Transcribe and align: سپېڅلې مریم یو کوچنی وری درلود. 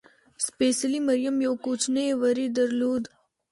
سپېڅلې 0.45 0.99
مریم 1.07 1.35
یو 1.45 1.53
کوچنی 1.65 2.07
وری 2.21 2.47
درلود. 2.57 3.03